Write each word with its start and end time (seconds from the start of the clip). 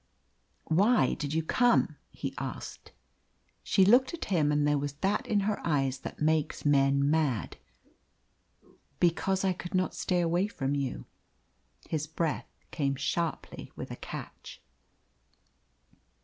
"Why 0.65 1.13
did 1.13 1.31
you 1.35 1.43
come?" 1.43 1.95
he 2.09 2.33
asked. 2.39 2.91
She 3.61 3.85
looked 3.85 4.15
at 4.15 4.25
him, 4.33 4.51
and 4.51 4.67
there 4.67 4.79
was 4.79 4.93
that 4.93 5.27
in 5.27 5.41
her 5.41 5.61
eyes 5.63 5.99
that 5.99 6.19
makes 6.19 6.65
men 6.65 7.07
mad. 7.07 7.57
"Because 8.99 9.45
I 9.45 9.53
could 9.53 9.75
not 9.75 9.93
stay 9.93 10.21
away 10.21 10.47
from 10.47 10.73
you." 10.73 11.05
His 11.87 12.07
breath 12.07 12.49
came 12.71 12.95
sharply 12.95 13.71
with 13.75 13.91
a 13.91 13.95
catch. 13.95 14.63